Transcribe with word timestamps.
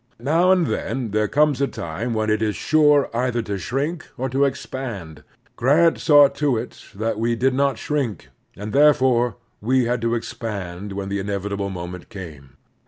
Now 0.17 0.49
and 0.51 0.65
then 0.65 1.11
there 1.11 1.27
comes 1.27 1.61
a 1.61 1.67
time 1.67 2.15
when 2.15 2.31
it 2.31 2.41
is 2.41 2.55
sure 2.55 3.07
either 3.15 3.43
to 3.43 3.59
shrink 3.59 4.07
or 4.17 4.29
to 4.29 4.45
expand. 4.45 5.23
Grant 5.55 5.99
saw 5.99 6.27
to 6.27 6.57
it 6.57 6.83
that 6.95 7.19
we 7.19 7.35
did 7.35 7.53
not 7.53 7.77
shrink, 7.77 8.29
and 8.57 8.73
therefore 8.73 9.35
we 9.61 9.85
had 9.85 10.01
to 10.01 10.15
expand 10.15 10.93
when 10.93 11.09
the 11.09 11.19
inevitable 11.19 11.69
moment 11.69 12.09
came. 12.09 12.57